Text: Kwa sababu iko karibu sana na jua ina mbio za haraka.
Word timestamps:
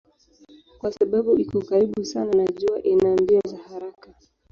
Kwa 0.79 0.91
sababu 0.91 1.37
iko 1.39 1.59
karibu 1.61 2.05
sana 2.05 2.31
na 2.33 2.45
jua 2.45 2.83
ina 2.83 3.13
mbio 3.15 3.41
za 3.47 3.57
haraka. 3.57 4.09